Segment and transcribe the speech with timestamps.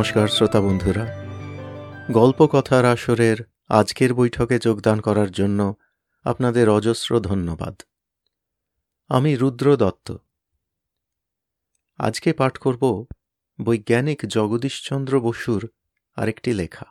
[0.00, 1.26] নমস্কার, শ্রোতা বন্ধুরা।
[2.12, 3.36] গল্প কথার আসরের
[3.68, 5.74] আজকের বৈঠকে যোগদান করার জন্য
[6.24, 7.82] আপনাদের অজস্র ধন্যবাদ।
[9.08, 10.16] আমি রুদ্র দত্ত।
[11.96, 13.06] আজকে পাঠ করব
[13.64, 15.68] বৈজ্ঞানিক জগদীশচন্দ্র বসুর
[16.14, 16.86] আরেকটি লেখা।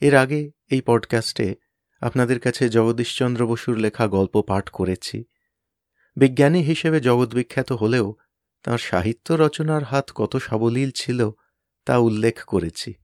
[0.00, 1.54] এর আগে এই পডকাস্টে
[2.00, 5.24] আপনাদের কাছে জগদীশচন্দ্র বসুর লেখা গল্প পাঠ করেছি।
[6.16, 8.14] বিজ্ঞানী হিসেবে জগৎবিখ্যাত হলেও
[8.62, 11.30] তাঁর সাহিত্য রচনার হাত কত সাবলীল ছিল
[11.86, 12.94] তা উল্লেখ করেছি।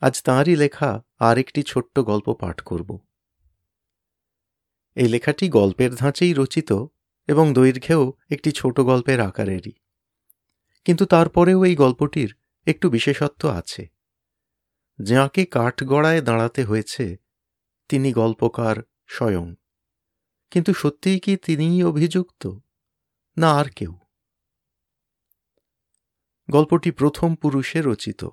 [0.00, 3.00] আজ তাঁরই লেখা আর একটি ছোট্ট গল্প পাঠ করব।
[4.94, 6.72] এই লেখাটি গল্পের ধাঁচেই রচিত
[7.26, 9.72] এবং দৈর্ঘ্যেও একটি ছোট গল্পের আকারেরই।
[10.84, 12.34] কিন্তু তারপরেও এই গল্পটির
[12.66, 13.88] একটু বিশেষত্ব আছে।
[15.02, 17.16] যাঁকে কাঠগড়ায় দাঁড়াতে হয়েছে,
[17.88, 19.54] তিনি গল্পকার স্বয়ং।
[20.50, 22.58] কিন্তু সত্যিই কি তিনিই অভিযুক্ত,
[23.38, 23.94] না আর কেউ?
[26.50, 28.28] গল্পটি প্রথম পুরুষে রচিত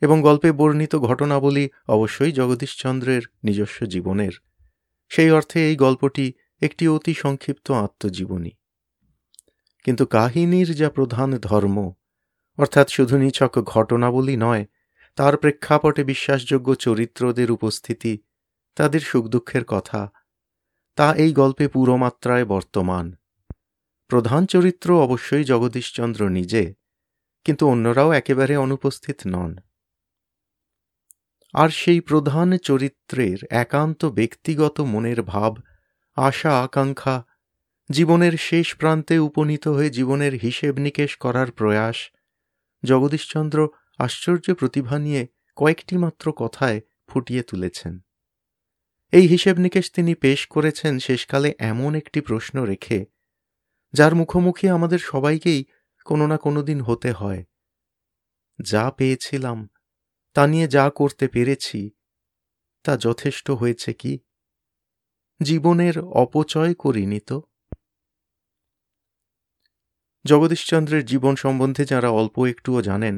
[0.00, 4.32] এবং গল্পে বর্ণিত ঘটনাবলী অবশ্যই জগদীশচন্দ্রের নিজস্ব জীবনের।
[5.08, 8.50] সেই অর্থে এই গল্পটি একটি অতি সংক্ষিপ্ত আত্মজীবনী।
[9.84, 11.92] কিন্তু কাহিনীর যা প্রধান ধর্ম,
[12.58, 14.66] অর্থাৎ শুধু নিছক ঘটনাবলী নয়,
[15.16, 18.18] তার প্রেক্ষাপটে বিশ্বাসযোগ্য চরিত্রদের উপস্থিতি,
[18.74, 20.10] তাদের সুখ দুঃখের কথা,
[20.96, 23.14] তা এই গল্পে পুরোমাত্রায় বর্তমান।
[24.06, 26.77] প্রধান চরিত্র অবশ্যই জগদীশচন্দ্র নিজে।
[27.48, 29.56] কিন্তু অন্যরাও একেবারে অনুপস্থিত নন।
[31.54, 35.56] আর সেই প্রধান চরিত্রের একান্ত ব্যক্তিগত মনের ভাব,
[36.16, 37.24] আশা, আকাঙ্ক্ষা,
[37.90, 41.96] জীবনের শেষ প্রান্তে উপনীত হয়ে জীবনের হিসেব নিকেশ করার প্রয়াস,
[42.84, 43.68] জগদীশচন্দ্র
[43.98, 48.00] আশ্চর্য প্রতিভা নিয়ে কয়েকটি মাত্র কথায় ফুটিয়ে তুলেছেন।
[49.12, 53.06] এই হিসেব নিকেশ তিনি পেশ করেছেন শেষকালে এমন একটি প্রশ্ন রেখে,
[53.92, 55.64] যার মুখোমুখি আমাদের সবাইকেই
[56.08, 57.42] কোনো না কোনো দিন হতে হয়।
[58.58, 59.58] যা পেয়েছিলাম,
[60.36, 61.80] তা নিয়ে যা করতে পেরেছি,
[62.84, 64.12] তা যথেষ্ট হয়েছে কি?
[65.40, 67.38] জীবনের অপচয় করিনি তো?
[70.24, 73.16] জগদীশচন্দ্রের জীবন সম্বন্ধে যারা অল্প একটুও জানেন,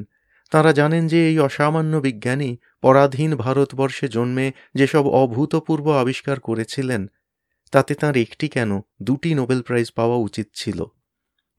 [0.52, 2.50] তারা জানেন যে এই অসামান্য বিজ্ঞানী
[2.82, 7.02] পরাধীন ভারতবর্ষে জন্মে যেসব অভূতপূর্ব আবিষ্কার করেছিলেন,
[7.72, 8.70] তাতে তার একটি কেন,
[9.02, 10.78] দুটি নোবেল প্রাইজ পাওয়া উচিত ছিল।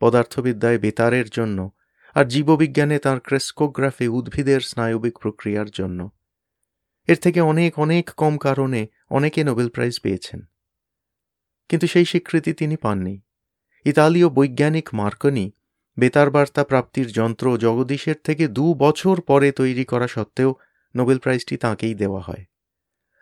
[0.01, 1.71] পদার্থবিদ্যায় বেতারের জন্য
[2.15, 6.09] আর জীববিজ্ঞানে তার ক্রেস্কোগ্রাফে উদ্ভিদের স্নায়বিক প্রক্রিয়ার জন্য।
[7.07, 10.39] এর থেকে অনেক অনেক কম কারণে অনেকে নোবেল প্রাইজ পেয়েছেন।
[11.69, 13.21] কিন্তু সেই স্বীকৃতি তিনি পাননি।
[13.85, 15.51] ইতালীয় বৈজ্ঞানিক মার্কনি
[15.99, 20.55] বেতার বার্তা প্রাপ্তির যন্ত্র জগদীশের থেকে দু বছর পরে তৈরি করা সত্ত্বেও
[20.95, 22.45] নোবেল প্রাইজটি তাঁকেই দেওয়া হয়।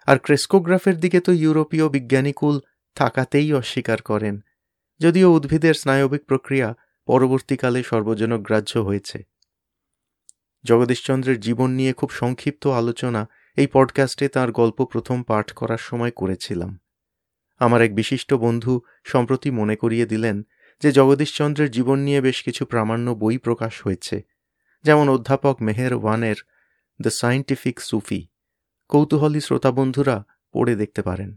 [0.05, 2.59] আর ক্রেস্কোগ্রাফের দিকে তো ইউরোপীয় বিজ্ঞানীকুল
[2.95, 4.35] থাকাতেই অস্বীকার করেন
[4.99, 9.23] যদিও উদ্ভিদের স্নায়বিক প্রক্রিয়া পরবর্তীকালে সর্বজনগ্রাহ্য হয়েছে।
[10.63, 16.79] জগদীশচন্দ্রের জীবন নিয়ে খুব সংক্ষিপ্ত আলোচনা এই পডকাস্টে তার গল্প প্রথম পাঠ করার সময় করেছিলাম।
[17.59, 20.45] আমার এক বিশিষ্ট বন্ধু সম্প্রতি মনে করিয়ে দিলেন
[20.81, 24.23] যে জগদীশচন্দ্রের জীবন নিয়ে বেশ কিছু প্রামাণ্য বই প্রকাশ হয়েছে,
[24.83, 26.35] যেমন অধ্যাপক মেহের ওয়ানের
[27.01, 28.27] দ্য সায়েন্টিফিক সুফি
[28.89, 31.35] কৌতূহলী শ্রোতাবন্ধুরা পড়ে দেখতে পারেন।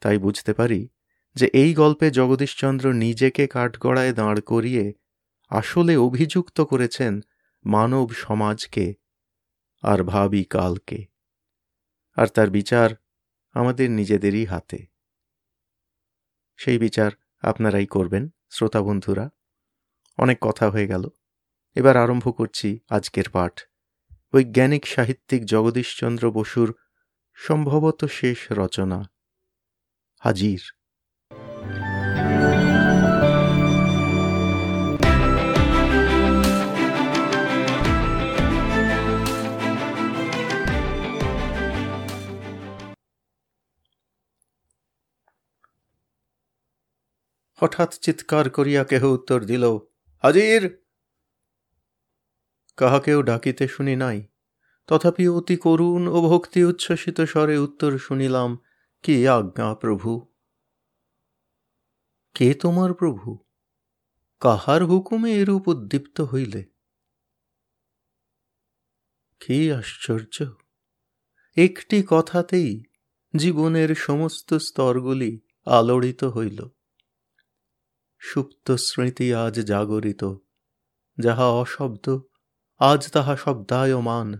[0.00, 0.88] তাই বুঝতে পারি
[1.34, 4.94] যে এই গল্পে জগদীশচন্দ্র নিজেকে কাঠগড়ায় দাঁড় করিয়ে
[5.48, 7.20] আসলে অভিযুক্ত করেছেন
[7.64, 8.94] মানব সমাজকে
[9.82, 11.06] আর ভাবি কালকে।
[12.16, 12.90] আর তার বিচার
[13.52, 14.86] আমাদের নিজেদেরই হাতে।
[16.56, 17.10] সেই বিচার
[17.42, 19.30] আপনারাই করবেন, শ্রোতা বন্ধুরা।
[20.18, 21.08] অনেক কথা হয়ে গেল।
[21.74, 23.60] এবার আরম্ভ করছি আজকের পাঠ।
[24.32, 26.74] বৈজ্ঞানিক সাহিত্যিক জগদীশচন্দ্র বসুর
[27.34, 29.10] সম্ভবত শেষ রচনা।
[30.18, 30.60] হাজির।
[47.64, 49.78] হঠাৎ চিৎকার করিয়া কেহ উত্তর দিল,
[50.22, 50.78] হাজির!
[52.76, 54.26] কাহাকেও ডাকিতে শুনি নাই।
[54.86, 58.58] তথাপি অতি করুণ ও ভক্তি উচ্ছ্বসিত স্বরে উত্তর শুনিলাম,
[59.02, 60.34] কি আজ্ঞা প্রভু?
[62.34, 63.38] কে তোমার প্রভু?
[64.40, 66.64] কাহার হুকুমে এরূপ উদ্দীপ্ত হইলে?
[69.40, 70.44] কি আশ্চর্য!
[71.56, 72.82] একটি কথাতেই
[73.36, 76.73] জীবনের সমস্ত স্তরগুলি আলোড়িত হইল।
[78.26, 80.24] সুপ্ত স্মৃতি আজ জাগরিত।
[81.18, 82.18] যাহা অশব্দ,
[82.78, 84.34] আজ তাহা শব্দায়মান।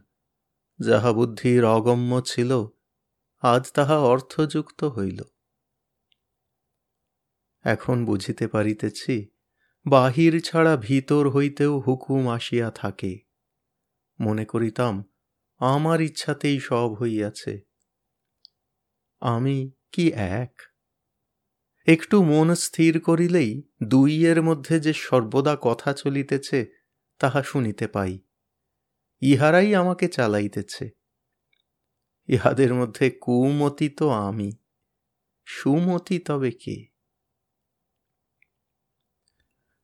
[0.85, 2.67] যাহা বুদ্ধির অগম্য ছিল,
[3.41, 5.23] আজ তাহা অর্থযুক্ত হইল।
[7.63, 9.29] এখন বুঝিতে পারিতেছি,
[9.87, 13.21] বাহির ছাড়া ভিতর হইতেও হুকুম আসিয়া থাকে।
[14.21, 15.05] মনে করিতাম,
[15.59, 17.61] আমার ইচ্ছাতেই সব হইয়াছে।
[19.21, 20.74] আমি কি এক?
[21.87, 26.67] একটু মন স্থির করিলেই দুইয়ের মধ্যে যে সর্বদা কথা চলিতেছে,
[27.19, 28.19] তাহা শুনিতে পাই।
[29.21, 30.91] ইহারাই আমাকে চালাইতেছে।
[32.29, 34.53] ইহাদের মধ্যে কুমতি তো আমি।
[35.45, 36.87] সুমতি তবে কে?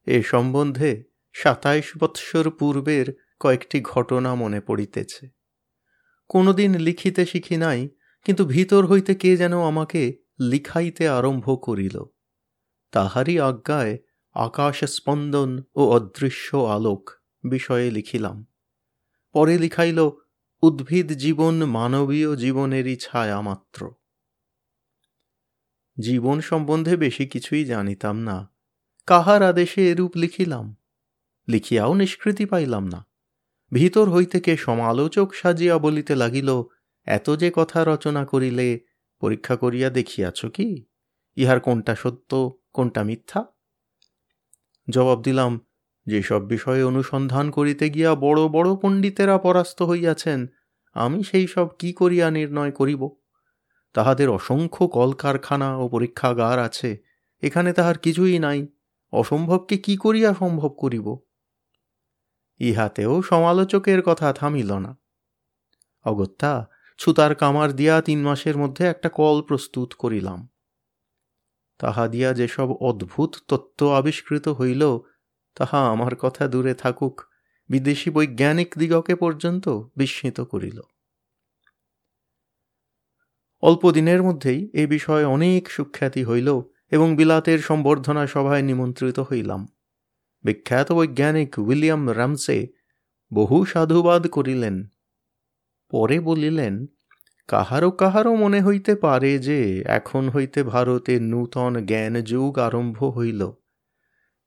[0.06, 3.06] এ সম্বন্ধে সাতাইশ বৎসর পূর্বের
[3.40, 5.28] কয়েকটি ঘটনা মনে পড়িতেছে।
[6.28, 7.88] কোনোদিন লিখিতে শিখি নাই,
[8.24, 12.04] কিন্তু ভিতর হইতে কে যেন আমাকে লিখাইতে আরম্ভ করিল।
[12.92, 13.98] তাহারই আজ্ঞায়
[14.32, 17.10] আকাশ স্পন্দন ও অদৃশ্য আলোক
[17.44, 18.46] বিষয়ে লিখিলাম।
[19.32, 20.10] পরে লিখাইল,
[20.62, 23.94] উদ্ভিদ জীবন মানবীয় জীবনেরই ছায়া মাত্র।
[26.00, 28.52] জীবন সম্বন্ধে বেশি কিছুই জানিতাম না।
[29.06, 30.76] কাহার আদেশে এরূপ লিখিলাম?
[31.48, 33.06] লিখিয়াও নিষ্কৃতি পাইলাম না।
[33.72, 36.62] ভিতর হইতে কে সমালোচক সাজিয়া বলিতে লাগিল,
[37.04, 38.80] এত যে কথা রচনা করিলে
[39.20, 40.86] পরীক্ষা করিয়া দেখিয়াছ কি,
[41.36, 43.44] ইহার কোনটা সত্য, কোনটা মিথ্যা?
[44.90, 45.60] জবাব দিলাম,
[46.06, 50.46] যেসব বিষয়ে অনুসন্ধান করিতে গিয়া বড় বড় পণ্ডিতেরা পরাস্ত হইয়াছেন,
[50.92, 53.08] আমি সেই সব কি করিয়া নির্ণয় করিব?
[53.92, 56.98] তাহাদের অসংখ্য কলকারখানা ও পরীক্ষাগার আছে,
[57.40, 58.66] এখানে তাহার কিছুই নাই,
[59.12, 61.16] অসম্ভবকে কি করিয়া সম্ভব করিব?
[62.58, 64.96] ইহাতেও সমালোচকের কথা থামিল না।
[66.04, 66.69] অগত্যা
[67.00, 70.48] ছুতার কামার দিয়া তিন মাসের মধ্যে একটা কল প্রস্তুত করিলাম।
[71.78, 74.98] তাহা দিয়া যেসব অদ্ভুত তত্ত্ব আবিষ্কৃত হইল,
[75.54, 77.22] তাহা আমার কথা দূরে থাকুক,
[77.68, 80.80] বিদেশি বৈজ্ঞানিক দিগকে পর্যন্ত বিস্মিত করিল।
[83.60, 86.60] অল্প দিনের মধ্যেই এ বিষয়ে অনেক সুখ্যাতি হইল
[86.90, 89.66] এবং বিলাতের সম্বর্ধনা সভায় নিমন্ত্রিত হইলাম।
[90.44, 92.68] বিখ্যাত বৈজ্ঞানিক উইলিয়াম রামসে
[93.34, 94.88] বহু সাধুবাদ করিলেন।
[95.90, 96.86] পরে বলিলেন
[97.48, 103.50] কাহারও কাহারও মনে হইতে পারে যে এখন হইতে ভারতে নূতন জ্ঞান যুগ আরম্ভ হইল।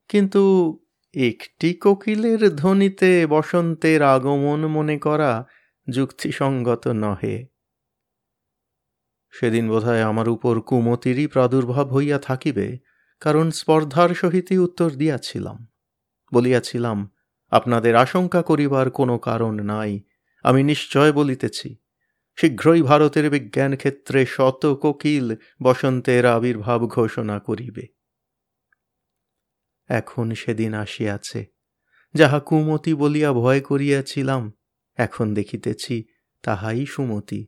[0.08, 0.42] কিন্তু
[1.14, 5.46] একটি কোকিলের ধ্বনিতে বসন্তের আগমন মনে করা
[5.90, 7.46] যুক্তিসঙ্গত নহে।
[9.30, 12.78] সেদিন বোধহয় আমার উপর কুমতিরই প্রাদুর্ভাব হইয়া থাকিবে,
[13.20, 15.66] কারণ স্পর্ধার সহিতই উত্তর দিয়াছিলাম।
[16.32, 17.10] বলিয়াছিলাম,
[17.50, 20.00] আপনাদের আশঙ্কা করিবার কোনো কারণ নাই
[20.44, 21.76] আমি নিশ্চয় বলিতেছি,
[22.38, 27.84] শীঘ্রই ভারতের বিজ্ঞান ক্ষেত্রে শত কোকিল বসন্তের আবির্ভাব ঘোষণা করিবে।
[29.90, 31.40] এখন সেদিন আসিয়াছে,
[32.14, 34.52] যাহা কুমতি বলিয়া ভয় করিয়াছিলাম,
[34.98, 36.04] এখন দেখিতেছি
[36.42, 37.46] তাহাই সুমতি।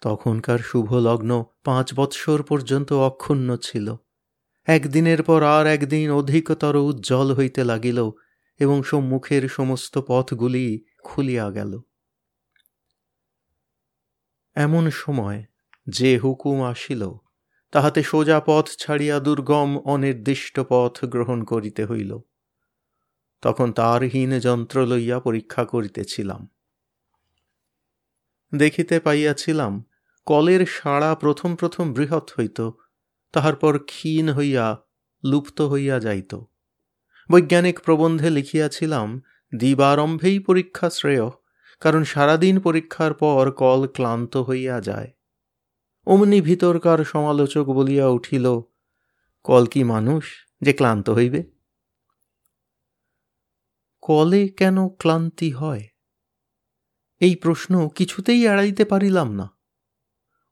[0.00, 3.96] তখনকার শুভ লগ্ন পাঁচ বৎসর পর্যন্ত অক্ষুণ্ণ ছিল।
[4.68, 8.10] একদিনের পর আর একদিন অধিকতর উজ্জ্বল হইতে লাগিল
[8.58, 11.80] এবং সম্মুখের সমস্ত পথগুলি খুলিয়া গেল।
[14.56, 15.44] এমন সময়
[15.88, 17.10] যে হুকুম আসিল,
[17.70, 22.18] তাহাতে সোজা পথ ছাড়িয়া দুর্গম অনির্দিষ্ট পথ গ্রহণ করিতে হইল।
[23.42, 26.48] তখন তারহীন যন্ত্র লইয়া পরীক্ষা করিতেছিলাম।
[28.54, 29.84] দেখিতে পাইয়াছিলাম,
[30.26, 32.70] কলের সাড়া প্রথম প্রথম বৃহৎ হইত,
[33.32, 34.82] তাহার পর ক্ষীণ হইয়া
[35.24, 36.34] লুপ্ত হইয়া যাইত।
[37.30, 39.08] বৈজ্ঞানিক প্রবন্ধে লিখিয়াছিলাম
[39.52, 41.30] দিবারম্ভেই পরীক্ষা শ্রেয়,
[41.80, 45.10] কারণ সারাদিন পরীক্ষার পর কল ক্লান্ত হইয়া যায়
[46.06, 48.46] অমনি ভিতরকার সমালোচক বলিয়া উঠিল,
[49.44, 50.24] কল কি মানুষ
[50.60, 51.40] যে ক্লান্ত হইবে?
[54.02, 55.84] কলে কেন ক্লান্তি হয়?
[57.20, 59.46] এই প্রশ্ন কিছুতেই এড়াইতে পারিলাম না।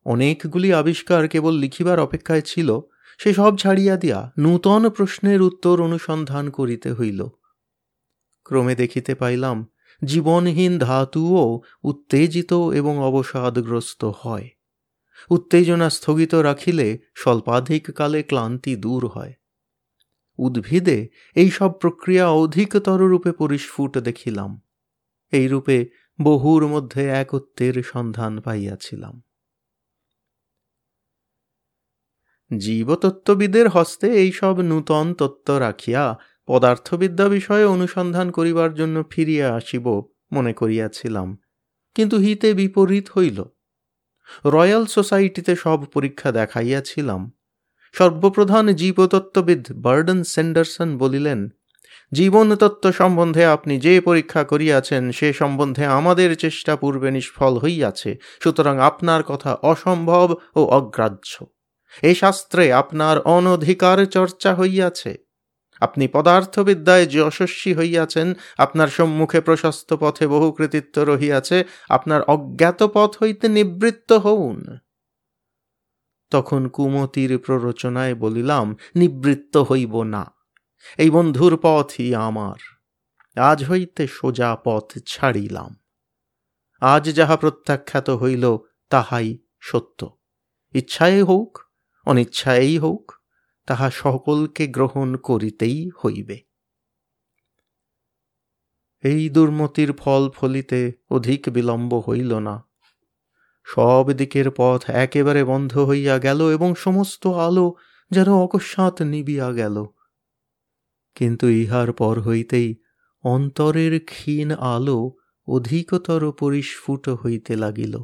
[0.06, 2.68] অনেকগুলি আবিষ্কার কেবল লিখিবার অপেক্ষায় ছিল
[3.19, 7.27] সে সব ছাড়িয়া দিয়া নূতন প্রশ্নের উত্তর অনুসন্ধান করিতে হইল।
[8.45, 9.67] ক্রমে দেখিতে পাইলাম,
[10.05, 14.49] জীবনহীন ধাতুও উত্তেজিত এবং অবসাদগ্রস্ত হয়।
[15.31, 19.35] উত্তেজনা স্থগিত রাখিলে স্বল্পাধিক কালে ক্লান্তি দূর হয়।
[20.39, 24.63] উদ্ভিদে এই সব প্রক্রিয়া অধিকতর রূপে পরিস্ফুট দেখিলাম।
[25.31, 25.87] এই রূপে
[26.23, 29.23] বহুর মধ্যে একত্বের সন্ধান পাইয়াছিলাম।
[32.59, 40.53] জীবতত্ত্ববিদের হস্তে এই সব নূতন তত্ত্ব রাখিয়া পদার্থবিদ্যা বিষয়ে অনুসন্ধান করিবার জন্য ফিরিয়া আসিব মনে
[40.53, 41.38] করিয়াছিলাম।
[41.95, 43.45] কিন্তু হিতে বিপরীত হইল।
[44.45, 47.33] রয়্যাল সোসাইটিতে সব পরীক্ষা দেখাইয়াছিলাম।
[47.93, 51.49] সর্বপ্রধান জীবতত্ত্ববিদ বার্ডন সেন্ডারসন বলিলেন,
[52.12, 59.23] জীবনতত্ত্ব সম্বন্ধে আপনি যে পরীক্ষা করিয়াছেন, সে সম্বন্ধে আমাদের চেষ্টা পূর্বে নিষ্ফল হইয়াছে। সুতরাং আপনার
[59.23, 61.47] কথা অসম্ভব ও অগ্রাহ্য।
[62.03, 65.26] এই শাস্ত্রে আপনার অনধিকার চর্চা হইয়াছে।
[65.81, 73.23] আপনি পদার্থবিদ্যায় যে যশস্বী হইয়াছেন, আপনার সম্মুখে প্রশস্ত পথে বহু কৃতিত্ব রহিয়াছে, আপনার অজ্ঞাত পথ
[73.23, 74.79] হইতে নিবৃত্ত হউন।
[76.31, 80.35] তখন কুমতির প্ররোচনায় বলিলাম, নিবৃত্ত হইব না।
[80.99, 82.76] এই বন্ধুর পথই আমার।
[83.41, 85.76] আজ হইতে সোজা পথ ছাড়িলাম।
[86.81, 88.57] আজ যাহা প্রত্যাখ্যাত হইল,
[88.91, 90.19] তাহাই সত্য।
[90.75, 91.59] ইচ্ছায় হোক
[92.07, 93.13] অনিচ্ছায়ই হোক
[93.67, 96.39] তাহা সকলকে গ্রহণ করিতেই হইবে।
[99.05, 102.69] এই দুর্মতির ফল ফলিতে অধিক বিলম্ব হইল না।
[103.65, 107.75] সব দিকের পথ একেবারে বন্ধ হইয়া গেল এবং সমস্ত আলো
[108.11, 109.87] যেন অকস্মাৎ নিবিয়া গেল।
[111.15, 112.77] কিন্তু ইহার পর হইতেই
[113.25, 115.13] অন্তরের ক্ষীণ আলো
[115.49, 117.99] অধিকতর পরিস্ফুট হইতে লাগিল।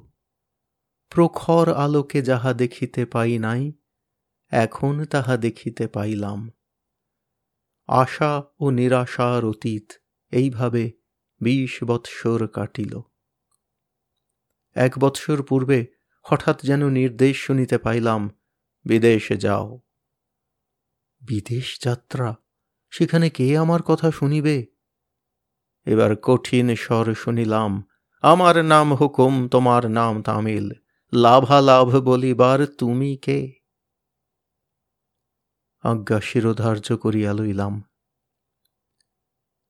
[1.10, 3.72] প্রখর আলোকে যাহা দেখিতে পাই নাই
[4.52, 6.50] এখন তাহা দেখিতে পাইলাম।
[7.86, 9.92] আশা ও নিরাশার অতীত
[10.30, 10.92] এইভাবে
[11.40, 13.00] বিশ বৎসর কাটিল।
[14.74, 15.86] এক বৎসর পূর্বে
[16.22, 18.30] হঠাৎ যেন নির্দেশ শুনিতে পাইলাম,
[18.84, 19.80] বিদেশে যাও।
[21.22, 22.34] বিদেশ যাত্রা?
[22.90, 24.66] সেখানে কে আমার কথা শুনিবে?
[25.86, 27.86] এবার কঠিন স্বর শুনিলাম,
[28.22, 30.72] আমার নাম হুকুম, তোমার নাম তামিল।
[31.12, 33.61] লাভালাভ বলিবার তুমি কে?
[35.82, 37.84] আজ্ঞা শিরোধার্য করিয়া লইলাম।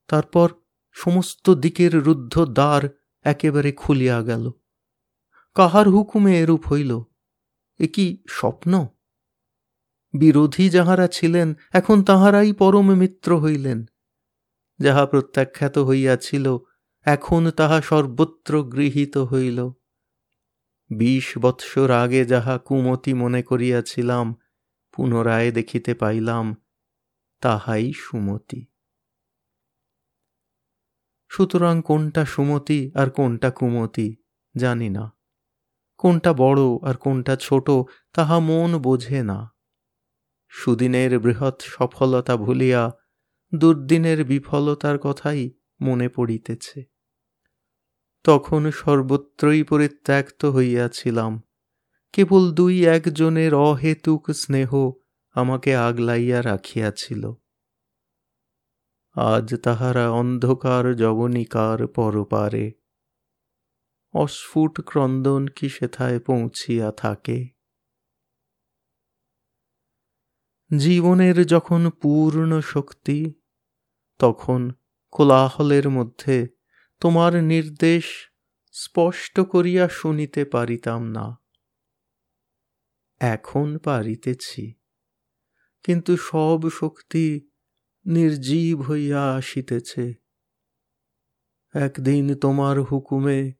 [0.08, 0.50] তারপর
[0.92, 2.82] সমস্ত দিকের রুদ্ধ দ্বার
[3.22, 4.50] একেবারে খুলিয়া গেল।
[5.54, 7.02] কাহার হুকুমে এরূপ হইল?
[7.78, 8.86] এ কি স্বপ্ন?
[10.12, 13.84] বিরোধী যাহারা ছিলেন, এখন তাহারাই পরম মিত্র হইলেন।
[14.78, 16.58] যাহা প্রত্যাখ্যাত হইয়াছিল,
[17.02, 19.70] এখন তাহা সর্বত্র গৃহীত হইল।
[20.90, 24.36] বিশ বৎসর আগে যাহা কুমতি মনে করিয়াছিলাম
[24.92, 26.56] পুনরায় দেখিতে পাইলাম,
[27.40, 28.66] তাহাই সুমতি।
[31.28, 34.16] সুতরাং কোনটা সুমতি আর কোনটা কুমতি,
[34.56, 35.16] জানি না।
[35.98, 37.70] কোনটা বড় আর কোনটা ছোট,
[38.12, 39.54] তাহা মন বোঝে না।
[40.48, 42.90] সুদিনের বৃহৎ সফলতা ভুলিয়া
[43.54, 46.84] দুর্দিনের বিফলতার কথাই মনে পড়িতেছে।
[48.24, 51.42] তখন সর্বত্রই পরিত্যক্ত হইয়াছিলাম।
[52.12, 54.90] কেবল দুই একজনের অহেতুক স্নেহ
[55.30, 57.32] আমাকে আগলাইয়া রাখিয়াছিল।
[59.14, 62.72] আজ তাহারা অন্ধকার জবনিকার পরপারে।
[64.14, 67.48] অস্ফুট ক্রন্দন কি সেথায় পৌঁছিয়া থাকে?
[70.78, 73.32] জীবনের যখন পূর্ণ শক্তি,
[74.18, 74.72] তখন
[75.10, 76.48] কোলাহলের মধ্যে
[77.00, 78.30] তোমার নির্দেশ
[78.72, 81.41] স্পষ্ট করিয়া শুনিতে পারিতাম না।
[83.22, 84.74] এখন পারিতেছি।
[85.82, 87.48] কিন্তু সব শক্তি
[88.06, 90.14] নির্জীব হইয়া আসিতেছে।
[91.74, 93.52] একদিন তোমার হুকুমে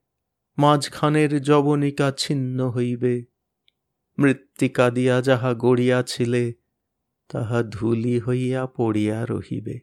[0.57, 3.25] মাঝখানের জবনিকা ছিন্ন হইবে।
[4.19, 6.53] মৃত্তিকা দিয়া যাহা গড়িয়াছিলে,
[7.29, 9.79] তাহা ধুলি হইয়া পড়িয়া রহিবে।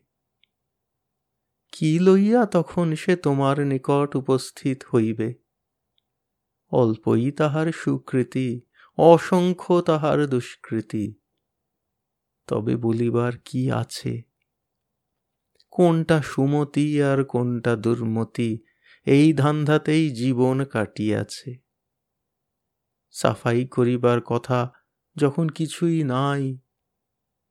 [1.72, 5.34] কি লইয়া তখন সে তোমার নিকট উপস্থিত হইবে?
[6.68, 8.60] অল্পই তাহার সুকৃতি
[9.02, 11.14] অসংখ্য তাহার দুষ্কৃতি।
[12.46, 14.22] তবে বলিবার কি আছে?
[15.70, 18.58] কোনটা সুমতি আর কোনটা দুর্মতি,
[19.04, 21.58] এই ধান্ধাতেই জীবন কাটিয়াছে।
[23.10, 24.72] সাফাই করিবার কথা
[25.16, 26.58] যখন কিছুই নাই,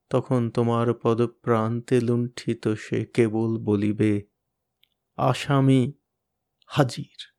[0.09, 4.23] তখন তোমার পদপ্রান্তে লুণ্ঠিত সে কেবল বলিবে,
[5.17, 5.93] আসামি
[6.65, 7.38] হাজির।